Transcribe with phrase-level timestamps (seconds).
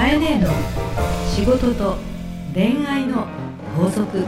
[0.00, 0.48] かえねえの
[1.28, 1.98] 仕事と
[2.54, 3.26] 恋愛の
[3.76, 4.24] 法則。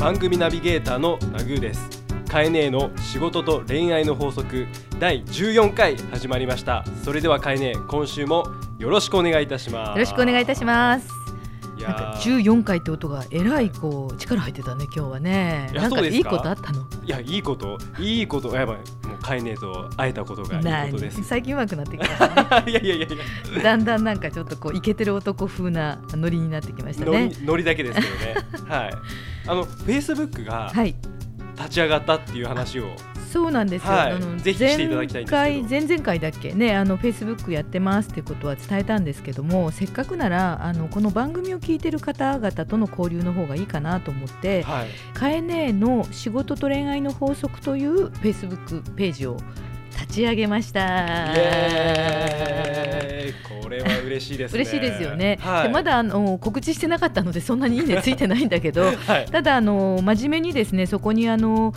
[0.00, 1.88] 番組ナビゲーターのナグーです。
[2.28, 4.66] カエネーの仕事と恋愛の法則。
[4.98, 6.84] 第14回始まりました。
[7.04, 8.48] それではカエネー今週も
[8.80, 9.88] よろしくお願いいたします。
[9.90, 11.23] よろしくお願いいたします。
[11.82, 12.38] なんかー。
[12.38, 15.68] 14回って音がえらいこう力入ってたね今日はね。
[15.72, 16.86] いやなんかいいことあったの？
[17.04, 17.78] いやいいこと。
[17.98, 18.54] いいこと。
[18.54, 21.22] やばいもうカエネーと会えたことがいいことです。
[21.24, 22.06] 最近上手くなってきま
[22.66, 23.16] し いやいやいやいや。
[23.44, 23.62] たね。
[23.62, 27.30] だんだんなんかちょっとこうイケてる男風なノリになってきましたノね。
[27.30, 28.14] リノリだけですけど
[28.64, 28.68] ね。
[28.68, 28.90] はい。
[29.46, 30.94] あのフェイスブックがはい、
[31.56, 32.86] 立ち上がったっていう話を
[33.34, 33.90] そうなんですよ。
[33.92, 36.52] はいあのぜひしていただきたいん前回前々回だっけ？
[36.52, 44.62] ねあのフェイスブックやってますってことは伝えたんですけども、せっかくならあのこの番組を聞いてる方々との交流の方がいいかなと思って。
[44.62, 44.88] はい
[45.18, 49.36] かえねえの仕事と恋愛の法則というフェイスブックページを
[49.92, 51.26] 立ち上げました。
[53.62, 55.38] これは嬉しいですね嬉しいですよね。
[55.40, 61.74] はいでまだあの告知してなかったのでそんなにいいねついてないんだけど、 はいただあの真面目にですねそこにあの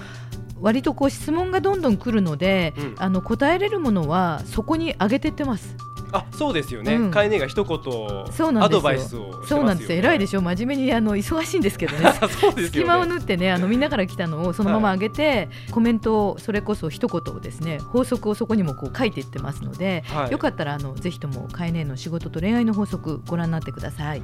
[0.61, 5.75] 割とこう質問がどんどん来るので、うんあの答えれるものはそこに上げてってます。
[6.11, 9.97] あそうですよね、うんカエネが一言そうなんですよアドバイスをね、そうなんですよ。
[9.97, 10.41] 偉いでしょ。
[10.41, 12.13] 真面目にあの忙しいんですけどね。
[12.39, 24.21] そうです隙間を縫ってねあのみんなから来たのをそのまま上げて、コメントをそれこそ一言をですね法則をそこにもこう書いていってますので、はいよかったらあのぜひともカエネの仕事と恋愛の法則ご覧になってください。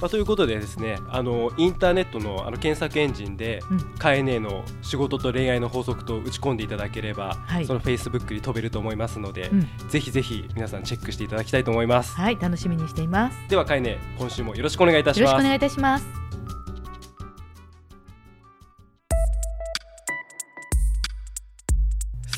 [0.00, 3.80] まあ、ということでですねあのインターネットのあの検索エンジンで、うん。
[3.98, 7.66] カエネの仕事と恋愛の法則と打ち込んでいただければ、はい。
[7.66, 9.68] そのフェイスブックに飛べると思いますので、うん。
[9.88, 13.38] ぜひぜひ皆さんチェックしていただきたいと思います、はい楽しみにしています。
[13.48, 15.30] ではカエネ今週もよろしくお願いいたします。
[15.30, 16.30] よろしくお願いいたします。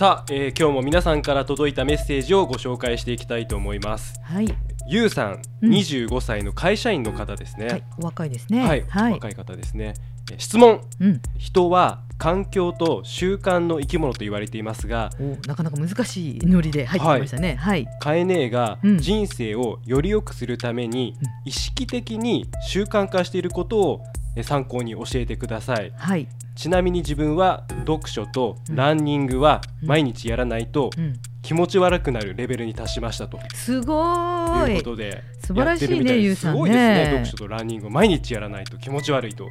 [0.03, 4.19] さあ、えー今日も皆さんから届いたメッセージをご紹介していきたいと思います。
[4.25, 4.53] はい、
[4.89, 5.71] ゆうさん、うん。
[5.71, 7.67] 25歳の会社員の方ですね。
[7.67, 8.67] はい、お若いですね。
[8.67, 9.95] はい、はい、若い方ですね。
[9.97, 10.81] えー質問。
[11.01, 17.57] うん、人は環境と習慣の生き物と言われていますがおなかなか難しいノリで入ってきましたね。
[17.57, 18.99] はい、カエネがうん。
[18.99, 21.49] 人生をより良くするためにうん。
[21.49, 24.05] 意識的に習慣化していることを
[24.37, 25.93] え参考に教えてください。
[25.97, 29.89] はい、ちなみに自分は読書とうんランニングはうん。
[29.89, 33.39] 毎日やらないとうん、気持ち悪くなるレベルに達しましたと。
[33.55, 34.05] すご
[34.67, 34.71] い。
[34.71, 34.83] いうこ。
[34.83, 36.57] とで素晴らしいねゆうさんね。
[36.57, 37.05] すごいですね。
[37.07, 39.49] 読書とランニングを毎日やらないと気持ち悪いと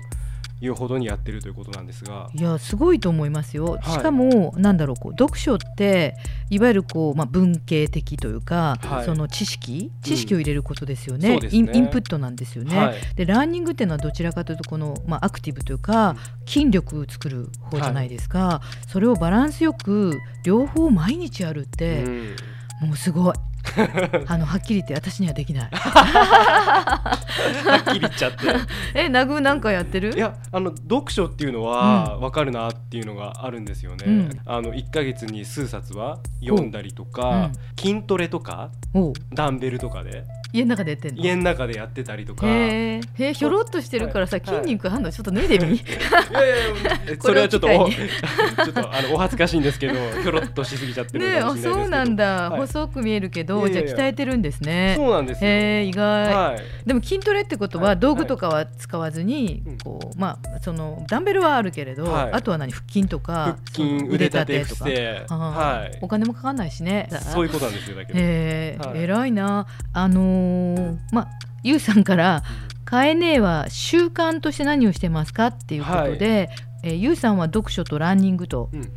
[0.61, 3.65] いうほどにやってるということなんですがいやすごいと思いますよ。
[3.65, 6.15] はいしかも、なんだろうこう読書って
[6.49, 11.29] いわゆるこうまあ文系的というか、はいその知識知識を入れることですよね。
[11.29, 12.77] そうですねインインプットなんですよね。
[12.77, 18.61] はいでランニングっていうのはどちらかというとこのまあアクティブというか筋力を作る方じゃないですか。
[18.87, 22.35] それをバランスよく両方毎日やるって、うん
[22.81, 23.33] もうすごい。
[24.27, 25.69] あのはっきり言って私にはできない。
[25.73, 27.17] は
[27.79, 28.37] っきり言っちゃって。
[28.93, 30.13] え、ナグなんかやってる？
[30.15, 34.05] いやあの読書っていうのは分かるなっていうのがあるんですよね。
[34.05, 34.39] うん。
[34.45, 37.51] あの1ヶ月に数冊は読んだりとか、うん。
[37.79, 38.69] 筋トレとか
[39.33, 41.23] ダンベルとかで家の中でやってんの？
[41.23, 42.45] 家の中でやってたりとか。
[42.45, 45.65] いへえ、ひょろっとしてるからさ、はい筋肉あんのちょっと脱いでみ？
[45.65, 47.85] や いやいや それはちょっと ちょ
[48.69, 51.55] っとあのお恥ずかしいんですけどひょろっとしすぎちゃってるねえ、あ。
[51.55, 54.93] そうなんだ、はい細く見えるけど、じゃあ鍛えてるんですね。
[54.95, 55.49] そうなんですよ。
[55.49, 56.33] へえ、意外。
[56.33, 56.87] はい。
[56.87, 62.71] でも筋トレってことは、はい道具とかは使わずに、うんこうまあそのダンベルはあるけれど、はいあとは何？
[62.71, 64.85] 腹筋とか腹筋腕立てとか。
[64.85, 67.09] はいお金もかかんないしね。
[67.33, 68.19] そういうことなんですよだけど。
[68.19, 69.67] へえ、はい偉いな。
[69.93, 71.27] あのーまあ
[71.63, 72.43] ゆうさんから
[72.85, 76.49] 「かえねえは習慣として何をしてますか?」っていうことで、
[76.83, 78.91] えーゆうさんは読書とランニングとうん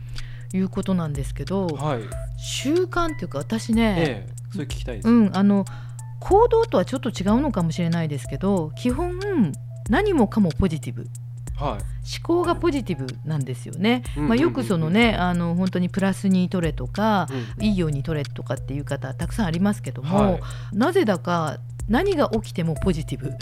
[0.54, 2.00] いうことなんですけど、はい。
[2.38, 5.08] 習慣っていうか私ね、ええそれ聞きたいです。
[5.08, 5.64] うんあの
[6.20, 9.18] 行動とはちょっと違うのかもしれないですけど基本
[9.90, 11.06] 何もかもポジティブ
[11.56, 11.70] はい。
[11.70, 11.82] 思
[12.22, 14.02] 考がポジティブなんですよね。
[14.16, 17.26] うんうんうんうんまあ、よくそのねあの本当にプラスに取れとか、
[17.58, 20.40] うんいいように取れとかっていう方たくさんありますけども、はい
[20.72, 21.58] なぜだか
[21.88, 23.32] 何が起きてもポジティブ。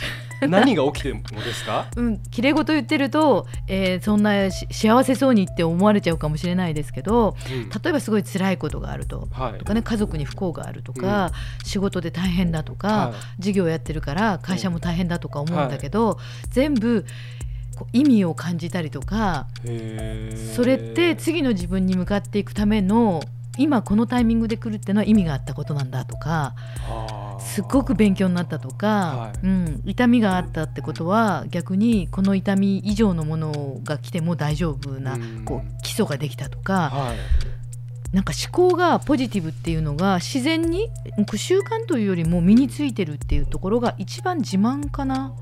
[0.49, 1.87] 何が起きてもですか？
[1.97, 9.29] うん、綺麗事言ってると、えーそんなし幸せそうにって思われちゃうかもしれないですけどうん例えばすごい辛いことがあると。
[9.33, 11.31] はいとかね、家族に不幸があるとか、
[11.65, 16.19] 仕事で大変だとか、はい事業やってるから会社も大変だとか思うんだけど、
[16.51, 17.13] 全部こう
[17.93, 19.47] 意味を感じたりとか
[20.55, 23.23] それって次の自分に向かっていくための
[23.59, 26.55] 今このタイミングで来るってのは意味があったことなんだとか
[26.89, 29.47] はあすごく勉強になったとか、はい。
[29.47, 35.45] うん、痛みがあったってことは逆にこの痛み以上のものが来ても大丈夫なうん。
[35.45, 37.17] こう基礎ができたとかはい。
[38.15, 40.91] なんか思考がポジティブっていうのが自然に
[41.35, 45.35] 習慣というよりも身についてるっていうところが一番自慢かな。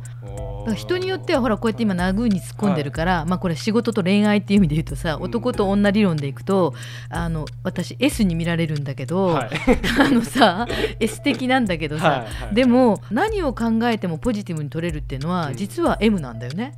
[0.75, 5.23] 人によってはほらこうやって今ナグーに突っ込んでるから、まあこれ仕事と恋愛っていう意味で言うとさうん。
[5.23, 6.75] 男と女理論でいくと
[7.09, 9.51] あの私 S に見られるんだけど、はい。
[10.01, 10.67] あのさ
[10.99, 12.55] S 的なんだけどさ、はいはい。
[12.55, 15.57] でも何を考えてもポジティブに取れるっていうのは、うん。
[15.57, 16.75] 実は M なんだよね。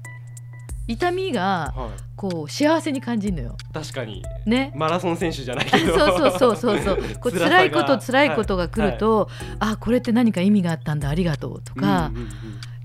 [0.88, 3.56] 痛みがはこう幸せに感じるのよ。
[3.70, 4.22] い確かに。
[4.46, 4.72] ね。
[4.74, 5.94] マラソン選手じゃないあけど。
[5.98, 6.96] そうそうそうそうそう。
[7.20, 8.98] こ う辛いこと辛いことが来るはい。
[8.98, 9.28] と、
[9.60, 12.28] あこれって何か意味があったんだありがとうとか、うんうんうん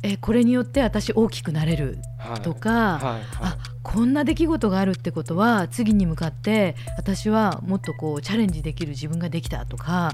[0.04, 3.04] えこれによって私大きくなれるはいとか、はい。
[3.04, 3.22] はい。
[3.42, 10.12] あこんな出来事があるってことは次に向かって私はもっとこうチャレンジできる自分ができたとか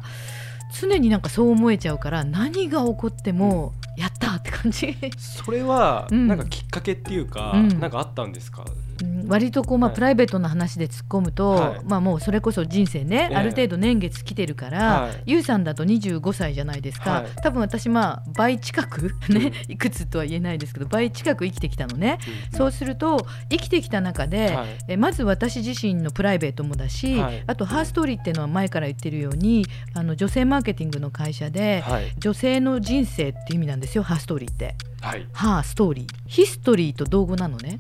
[0.80, 6.28] 常になんかそう思えちゃうから何が起こってもやったって感じ、 それはうん。
[6.28, 7.80] なんかきっかけっていうか、うん。
[7.80, 8.93] なんかあったんですか、うん
[9.28, 9.96] 割とこう、まあはい。
[9.96, 11.82] プライベートな話で突っ込むと、はい。
[11.86, 13.36] まあもうそれこそ人生ね、ええ。
[13.36, 15.24] ある程度年月来てるから、はい。
[15.26, 17.26] ゆうさんだと25歳じゃないですか、はい。
[17.42, 22.20] 多分私まあ倍近くねいくつとは言えないですけど倍近く生きてきたのね、
[22.52, 22.58] うん。
[22.58, 24.68] そうすると生きてきた中で、はい。
[24.90, 27.44] えまず私自身のプライベートもだし、はい。
[27.48, 32.14] あとハーストーリーっていうのは前から言ってるようにあの女性マーケティングの会社で、はい。
[32.18, 34.76] 女性の人生っていう意味なんですよハーストーリーって。
[35.02, 35.28] はい。
[35.34, 36.06] ハーストーリー。
[36.28, 37.80] ヒストリーと同語なのね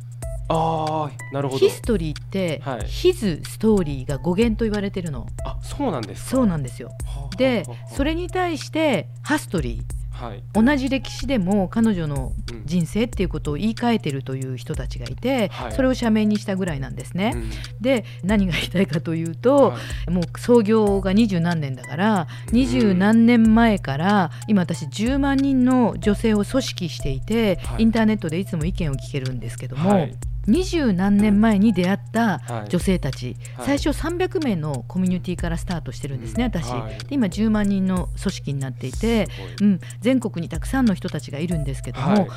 [0.49, 1.59] ああなるほど。
[1.59, 2.85] ヒストリーって、はい。
[2.87, 5.27] ヒズストーリーが語源と言われてるの。
[5.45, 6.29] あそうなんですか？
[6.31, 6.89] そうなんですよ。
[7.05, 7.63] はあで
[7.95, 9.81] それに対してハストリー
[10.13, 10.43] はい。
[10.53, 12.63] 同じ歴史でも彼女のうん。
[12.65, 15.71] 人生っていうことを言い換えてるという人たちがいて、はい。
[15.73, 17.33] それを社名にしたぐらいなんですね。
[17.35, 17.49] うん。
[17.81, 20.11] で何が言いたいかというと、はい。
[20.11, 22.53] もう創業が二十何年だからうん。
[22.53, 27.83] 二十何年前から今私10万人の女性を組織していて、はい。
[27.83, 30.13] インターネットでいつも意見を聞けるんですけども、はい
[30.47, 32.69] 二十何年前に出会ったはい。
[32.69, 33.65] 女性たち、はい。
[33.65, 36.61] 最初300名のコミュニティからスタートしてるんですね、うん。
[36.61, 36.97] 私、はい。
[36.99, 39.27] で今10万人の組織になっていて、
[39.61, 42.27] うん、全国にたくさんの人たちがいるんですけども、はい。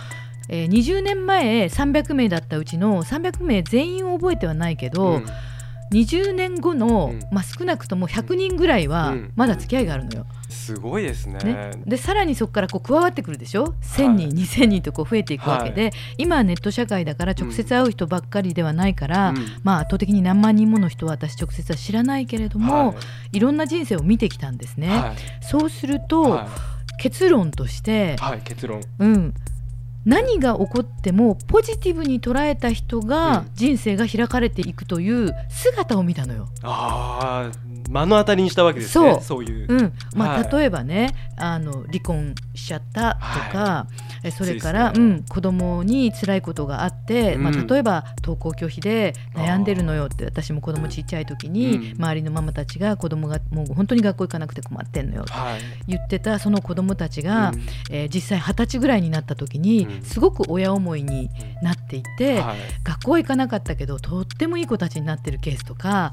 [0.48, 5.26] えー20年前300名だったうちの300名全員を覚えてはないけど、うん
[5.92, 7.20] 20年後の、うん。
[7.30, 9.32] まあ、少なくとも100人ぐらいはうん。
[9.36, 10.26] まだ付き合いがあるのよ。
[10.48, 11.38] すごいですね。
[11.38, 14.36] ね、でさらにそこからこう加わってくるでしょ？1,000人、はい。
[14.36, 19.36] 2,000人とこう増えていくわけで、は今はネット社会だから直接会う人ばっかりではないから、うん。
[19.62, 22.94] まあ、圧倒的に何万人もの人は私直接は知らないけれども、は
[23.32, 23.36] い。
[23.36, 24.88] い、ろんな人生を見てきたんですね。
[24.88, 25.16] はい。
[25.40, 26.48] そうすると、は
[26.98, 28.80] 結論としてい、はい結論。
[28.98, 29.34] うん、
[30.06, 36.48] 何が起こってもポジティブに捉えた人がうん人生が開かれていくという姿を見たのよ。
[36.62, 39.12] ああ目の当たりにしたわけですね。
[39.12, 39.22] そう。
[39.22, 39.92] そういう、うん。
[40.14, 40.48] まあ、はい。
[40.52, 43.18] 例えばねあの離婚しちゃったと
[43.52, 43.86] か、
[44.22, 51.92] えそれから、ついうん、子供に辛いことがあって、まあ、うん例えば登校拒否で悩んでるのよって私も子供ちっちゃい時に、うん。
[51.96, 55.60] 周りのママたちが子供がもう本当に学校行かなくて困ってんのよってはい。
[55.88, 57.66] 言ってたその子供たちが、うん。
[57.90, 60.02] えー実際二十歳ぐらいになった時に、うん。
[60.02, 61.28] すごく親思いに
[61.62, 62.56] なっていて、はい。
[62.82, 66.12] 学校は行かなかったけどとってもいい子たちになってるケースとか、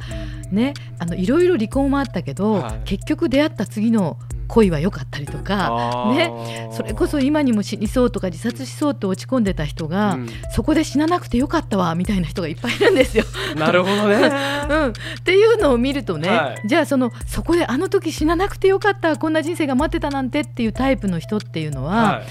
[0.52, 0.56] うん。
[0.56, 2.82] ね、あのいろいろ離婚もあったけど、はい。
[2.86, 4.18] 結局出会った次の
[4.48, 6.70] 恋は良かったりとか、ね。
[6.72, 10.30] それこそ今にも死にそうとか自殺しそうって落ち込んでた人が、うん。
[10.54, 13.24] そこで死ななくてよかったわみたいな人がいっぱいいるんですよ。
[13.56, 14.16] なるほどね。
[14.70, 14.92] うん、っ
[15.24, 16.68] ていうのを見るとね、はい。
[16.68, 22.24] じゃあそのそこであの時死ななくてよかったこんな人生が待ってたなんてっていうタイプの人っていうのは、はい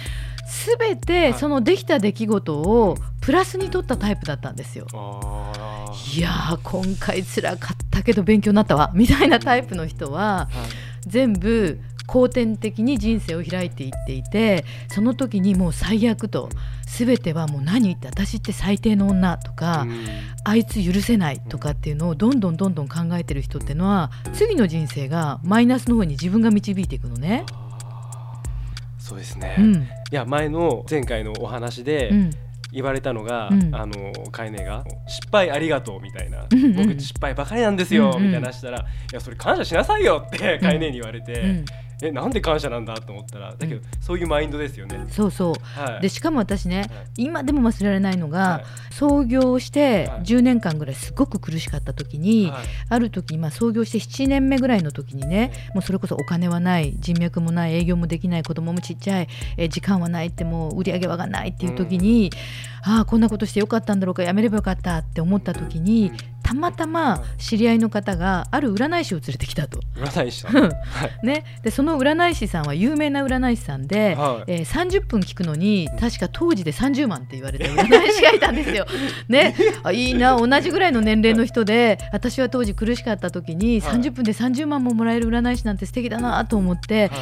[0.78, 4.86] 全てそのできた出来事をプラスに取ったタイプだったんですよ。
[6.16, 8.90] いやー今回辛かったけど勉強になったわ。
[8.94, 11.08] みたいなタイプの人ははい。
[11.08, 16.48] 全部後天的に人生を開いていっていてその時にもう最悪と。
[16.94, 20.04] 全てはもう何言って私って最低の女とか、うん。
[20.44, 27.46] あいつ許せないとかっていうのをどんどんどんどん考えてる人っていうのは次の人生がマイナスの方に自分が導いていくのね。
[29.12, 29.88] そうですね、いうん。
[30.10, 32.30] や前の前回のお話でうん。
[32.74, 33.74] 言われたのが、うん。
[33.74, 41.64] あのカイネが「失敗ありがとう」みたいな「うんうん僕失敗ばかりなんですよ」みたいな話したら「いやそれ感謝しなさいよ」ってカイネに言われて、うん
[42.00, 45.04] えなんで感謝なんだと思ったらだけど、そういうマインドですよね。
[45.10, 45.54] そうそう。
[45.80, 46.88] はい、でしかも私ねはい。
[47.16, 48.94] 今でも忘れられないのが、はい。
[48.94, 50.22] 創業してはい。
[50.22, 52.64] 10年間ぐらいすごく苦しかった時に、はい。
[52.88, 62.30] ある時、まあ、創業して7年目ぐらいの時にねもうそれこそお金はない人脈もない営業もできない子供もちっちゃい、えー時間はないってもう売り上げはがないっていう時に、
[62.84, 69.80] ああこんなことしてよかったんだろうかやめればよかったって思った時に、うんたたまたま知り合いの方がある占い師を連れてきたと。
[69.96, 70.44] 占い師。
[71.22, 78.86] ね、でその占い師さんは有名な占い師さんで、はい、えー、30分聞くのに確か当時で30万って言われた占い師がいたんですよ。
[79.28, 87.20] ね、あいいな同じぐらいの年齢の人で私は当時苦しかった時に30分で30万ももらえる占い師なんて素敵だなと思って、はい、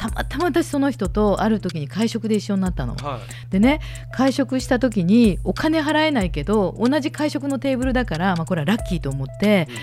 [0.00, 2.94] たまたま私その人とある時に会食で一緒になったの。
[2.94, 3.80] はい、でね
[4.12, 9.68] 会食した時にお金払えないけど同じ会食のテーブルだから、まあ、これはラッキーと思って。
[9.68, 9.76] うん。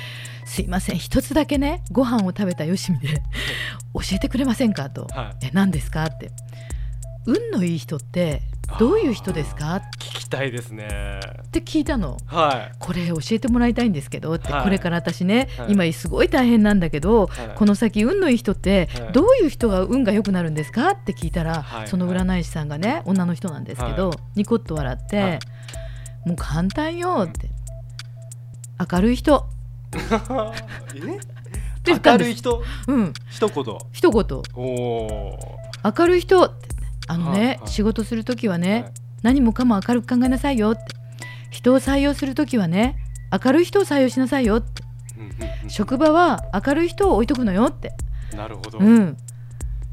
[0.47, 3.21] すいません一つだけねご飯を食べたよしみで
[3.93, 6.31] 教えてくれませんかと、はい、え何ですかって。
[7.25, 8.41] 運のいい人って
[8.79, 9.81] どういう人ですか？
[9.97, 11.19] 聞きたいですね。
[11.47, 20.91] って聞いたの、はい、これ教えてもらいたいんですけどって、はい、これから私ね、はい、今すごい大変なんだけど、この先運のいい人ってどういう人が運が良くなるんですか？
[20.91, 25.39] って聞いたら、その占い師さんがね女の人なんですけど、ニコッと笑って、
[26.25, 27.49] もう簡単よって
[28.91, 29.45] 明るい人。
[30.93, 31.19] え？
[32.05, 33.77] 明るい人、うん、一言？
[33.93, 34.41] 一言。
[34.55, 35.57] お
[35.97, 36.66] 明るい人って
[37.07, 38.91] あのね、はあ、仕事する時はね、はい、
[39.23, 40.81] 何もかも明るく考えなさいよって。
[41.49, 42.97] 人を採用する時はね
[43.31, 44.83] 明るい人を採用しなさいよって、
[45.69, 47.93] 職場は明るい人を置いとくのよって。
[48.35, 49.17] なるほど、うん、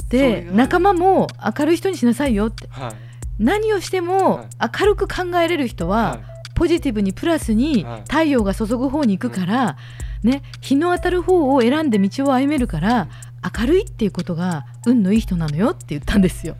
[0.08, 1.28] で仲間も
[1.58, 2.92] 明るい人にしなさいよって、はい、
[3.38, 6.20] 何をしても明るく考えれる人は、はい。
[6.54, 9.76] ポジティブにプラスに太陽が注ぐ方に行くから、
[10.22, 13.08] ね、日の当たる方を選んで道を歩めるから
[13.58, 16.56] 明るいっていうことが運のいい人なのよって言ったんですよ。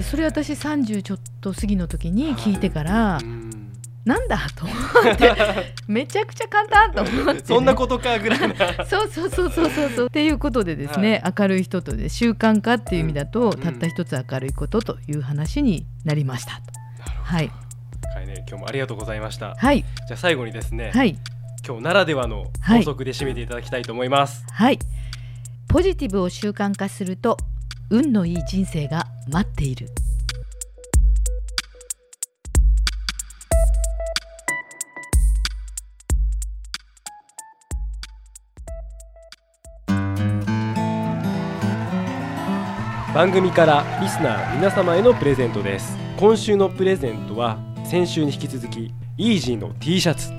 [0.00, 3.18] でそれ私30ちょっと過ぎの時に聞いてから、
[4.06, 4.74] なんだと思
[5.12, 8.56] って めちゃくちゃ簡単と思って、ね、そんなことかぐらいな。
[8.88, 10.06] そうそうそうそうそうそう。
[10.06, 16.62] っていうことでですね、はい、明るい人とで習慣化っていう意味だと、うん、たった一つ明るいことという話になりました。
[17.22, 17.50] はい。
[18.14, 19.54] はいね、今日もありがとうございました。
[19.54, 19.84] はい。
[20.08, 21.18] じゃあ最後にですね、はい、
[21.66, 24.46] 今日ならではの法則で締めていただきたいと思います。
[24.50, 24.66] はい。
[24.68, 24.78] はい、
[25.68, 27.36] ポジティブを習慣化すると
[27.90, 29.86] 運のいい人生が待っている。
[43.14, 50.30] 番組からリスナー皆様へのプレゼントです今週のプレゼントは先週に引き続きイージーの T シャツ。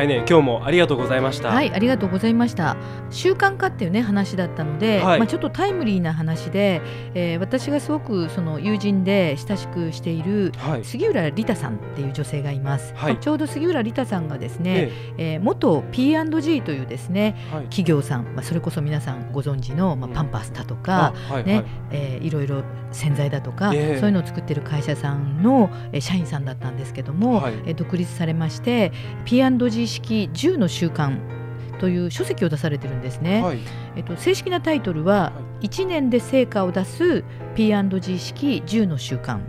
[0.02, 1.50] かえね今日もありがとうございました。
[1.50, 2.76] はいありがとうございました。
[3.10, 6.82] 習慣化っていうね話だったので、はい、まあちょっとタイムリーな話で、
[7.14, 10.52] えー、私がすごくその友人で親しくしている
[10.84, 15.34] 杉浦里太さんっていう女性がいます、はい、ちょうど杉浦里太さんがですね、ええ。
[15.36, 28.92] えー、元 P&G というですね、はい、企業さん、まあ、それこそ皆さんご存知の、まあ、パンパスタとか、うん、ね、はい、えー、いろいろ洗剤だとか、えー、そういうのを作ってる会社さんの、えー、社員さんだったんですけども、はい、えー、独立されまして
[29.26, 31.20] P&G 式10の習慣
[31.80, 33.42] という書籍を出されてるんですね。
[33.42, 33.60] はい、
[33.96, 37.24] えっと、正式なタイトルは、1年で成果を出す
[37.56, 39.40] P&G 式10の習慣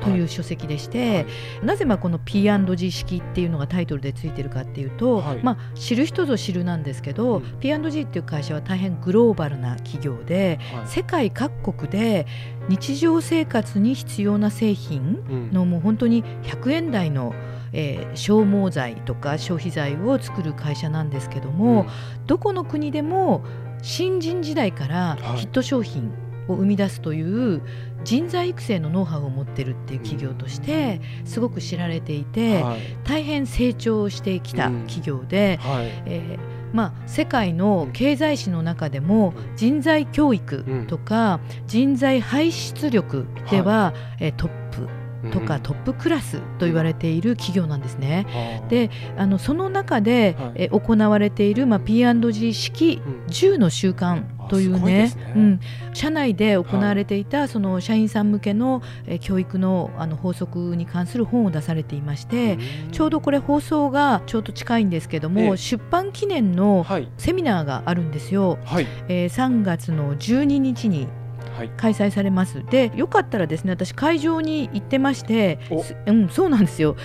[0.00, 1.26] という書籍でして、はい、
[1.66, 12.26] なぜまあこの P&G 式っていうのがタイトルでついてるかっていうと、はい、まあ、知る人ぞ知るなんですけど、うん、P&G っていう会社は大変グローバルな企業で、はい、世界各国で
[12.68, 17.34] 日常生活に必要な製品のもう本当に100円台の、
[17.72, 23.44] えー、消耗剤とか消費財を作る会社なんですけども、うん、どこの国でも
[23.82, 26.12] 新人時代からヒット商品
[26.48, 27.62] を生み出すという
[28.04, 32.80] 人材育成のノウハウを持ってるっていう企業としてすごく知られていて、はい。
[33.04, 35.86] 大変成長してきた企業で、はい。
[36.06, 44.88] えーまあ、世界の経済史の中でも人材教育とか人材排出力では、えートップ
[45.32, 48.62] とかトップクラスと言われている企業なんですね。
[48.68, 50.52] であのその中で、はい。
[50.56, 53.26] えー行われている、まあ、P&G 式うん。
[53.26, 55.12] 10の習慣というねね。
[55.36, 55.60] うん、
[55.92, 62.58] 社内で行われていた、その社員さん向けの、えー教育のあの法則に関する本を出されていまして、
[62.90, 65.56] ちょうどこれ放送がちょうど近いんですけども、ええ。
[65.56, 67.08] 出版記念のはい。
[67.18, 68.86] セミナーがあるんですよ、はい。
[69.08, 71.08] えー3月の12日にはい
[71.68, 72.64] 開催されます。
[72.70, 75.58] でよかったらですね私会場に行ってまして
[76.06, 76.96] うんそうなんですよ。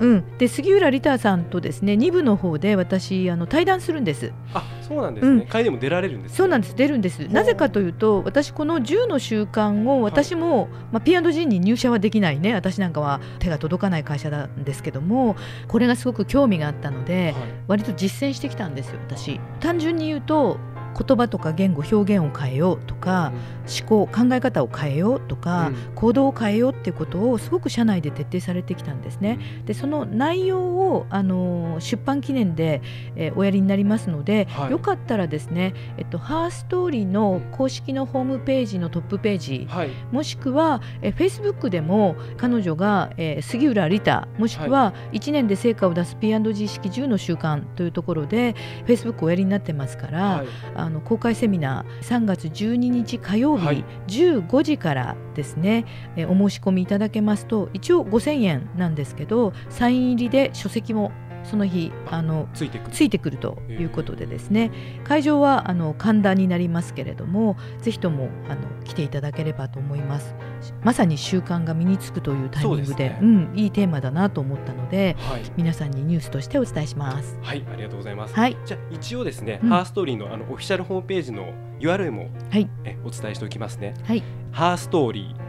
[0.00, 4.32] うん、で杉浦リタさんとですね2部の方で私あの対談するんです。
[4.54, 5.46] あそうなんですね、うん。
[5.46, 6.76] カイネも出られるんです、ね、そうなんです。
[6.76, 7.18] 出るんです。
[7.28, 12.54] なぜかというと私この10の習慣を私も、まあ、P&G に入社はできないね。
[12.54, 15.36] 私なんかは手が届かない会社なんですけども
[15.68, 17.44] これがすごく興味があったのではい。
[17.68, 19.40] 割と実践してきたんですよ私。
[19.60, 20.58] 単純に言うと
[20.96, 23.32] 言葉とか言語表現を変えようとか
[23.80, 25.76] 思考考え方を変えようとか、うん。
[25.94, 29.38] 行動を変えようっていうことをすごく社内で徹底されてきたんですね。
[29.66, 32.82] でその内容をあの出版記念で、
[33.14, 34.70] えーおやりになりますので、はい。
[34.70, 39.90] よかったらですね、えっと、ハーストーリーの公式のホームページのトップページ、はい。
[40.12, 48.54] もしくは、えー、Facebook でも彼女が、えー杉浦リタもしくは1年で成果を出す P&G 式10の習慣というところで
[48.86, 50.46] Facebook をおやりになってますから、はい
[50.86, 53.84] あの公開セミナー3月12日火曜日はい。
[54.08, 55.84] 15時からですね、
[56.16, 61.12] えーお申し込みいただけますと一応5000円なんですけどサイン入りで書籍も
[61.50, 62.90] その日あのついてくる。
[62.90, 64.70] ついてくるということでですね。
[65.04, 70.34] 会場はあの神田になりますけれどもぜひともあの来ていただければと思います。
[70.82, 73.18] まさに習慣が身につくというタイミングでね。
[73.22, 75.42] うん、いいテーマだなと思ったのではい。
[75.56, 77.38] 皆さんにニュースとしてお伝えします。
[77.42, 78.56] はいありがとうございます、はい。
[78.64, 79.68] じゃあ一応ですね、うん。
[79.68, 82.68] ハーストーリーのあのオフィシャルホームページの URL も、はい。
[82.84, 83.94] えお伝えしておきますね。
[84.04, 84.22] はい。
[84.52, 85.46] ハーストーリー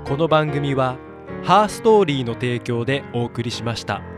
[0.04, 0.98] この番組は
[1.44, 4.13] ハーストーリーの提供でお送りしました。